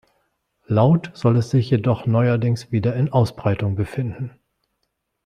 Laut 0.65 1.11
soll 1.13 1.37
es 1.37 1.51
sich 1.51 1.69
jedoch 1.69 2.07
neuerdings 2.07 2.71
wieder 2.71 2.95
in 2.95 3.13
Ausbreitung 3.13 3.75
befinden. 3.75 4.31